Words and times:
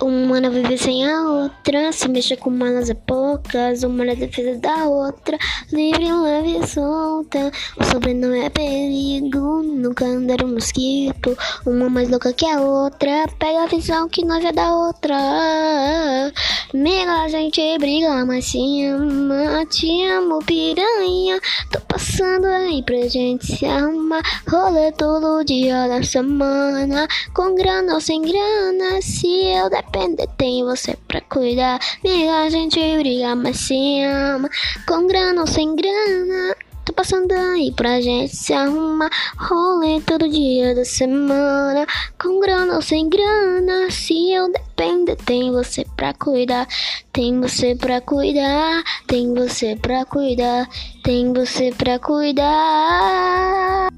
Uma 0.00 0.40
não 0.40 0.50
vive 0.50 0.78
sem 0.78 1.04
a 1.08 1.22
outra, 1.22 1.90
se 1.92 2.08
mexe 2.08 2.36
com 2.36 2.50
malas 2.50 2.88
é 2.88 2.94
poucas, 2.94 3.82
uma 3.82 4.04
na 4.04 4.14
defesa 4.14 4.56
da 4.60 4.84
outra, 4.84 5.36
livre, 5.72 6.12
leve 6.12 6.58
e 6.58 6.66
solta. 6.66 7.50
O 7.76 7.84
sobrenome 7.84 8.38
é 8.38 8.48
perigo, 8.48 9.62
nunca 9.62 10.04
andar 10.04 10.44
um 10.44 10.54
mosquito, 10.54 11.36
uma 11.66 11.90
mais 11.90 12.08
louca 12.08 12.32
que 12.32 12.46
a 12.46 12.60
outra, 12.60 13.26
pega 13.40 13.64
a 13.64 13.66
visão 13.66 14.08
que 14.08 14.24
nós 14.24 14.44
é 14.44 14.52
da 14.52 14.72
outra. 14.72 15.16
Amiga, 16.74 17.22
a 17.22 17.28
gente 17.28 17.78
briga, 17.78 18.26
mas 18.26 18.44
se 18.44 18.84
ama, 18.84 19.64
te 19.64 20.04
amo, 20.04 20.38
piranha. 20.40 21.40
Tô 21.72 21.80
passando 21.88 22.44
aí 22.44 22.82
pra 22.82 23.08
gente 23.08 23.56
se 23.56 23.64
arrumar, 23.64 24.20
rolê 24.46 24.92
todo 24.92 25.42
dia 25.44 25.88
da 25.88 26.02
semana, 26.02 27.08
com 27.32 27.54
grana 27.54 27.94
ou 27.94 28.02
sem 28.02 28.20
grana, 28.20 29.00
se 29.00 29.26
eu 29.46 29.70
der 29.70 29.82
depender, 29.82 30.28
tem 30.36 30.62
você 30.62 30.94
pra 31.08 31.22
cuidar. 31.22 31.80
Amiga, 32.04 32.42
a 32.42 32.50
gente 32.50 32.78
briga, 32.98 33.34
mas 33.34 33.56
se 33.60 34.02
ama. 34.02 34.50
Com 34.86 35.06
grana 35.06 35.40
ou 35.40 35.46
sem 35.46 35.74
grana. 35.74 36.54
Tô 36.88 36.94
passando 36.94 37.32
aí 37.32 37.70
pra 37.70 38.00
gente 38.00 38.34
se 38.34 38.54
arrumar. 38.54 39.10
Rolê 39.36 40.00
todo 40.00 40.26
dia 40.26 40.74
da 40.74 40.86
semana. 40.86 41.86
Com 42.18 42.40
grana 42.40 42.76
ou 42.76 42.80
sem 42.80 43.10
grana. 43.10 43.90
Se 43.90 44.32
eu 44.32 44.50
depender, 44.50 45.14
tem 45.16 45.52
você 45.52 45.84
pra 45.94 46.14
cuidar. 46.14 46.66
Tem 47.12 47.38
você 47.38 47.74
pra 47.74 48.00
cuidar. 48.00 48.82
Tem 49.06 49.34
você 49.34 49.76
pra 49.76 50.06
cuidar. 50.06 50.66
Tem 51.04 51.30
você 51.30 51.70
pra 51.76 51.98
cuidar. 51.98 53.90